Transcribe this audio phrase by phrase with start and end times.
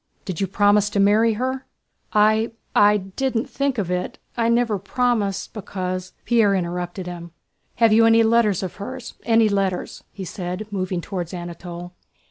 [0.25, 1.67] "Did you promise to marry her?"
[2.11, 2.53] "I...
[2.75, 4.17] I didn't think of it.
[4.35, 7.33] I never promised, because..." Pierre interrupted him.
[7.75, 9.13] "Have you any letters of hers?
[9.25, 11.93] Any letters?" he said, moving toward Anatole.